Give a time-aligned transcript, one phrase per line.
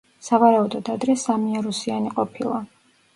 [0.27, 2.63] სავარაუდოდ ადრე სამიარუსიანი ყოფილა.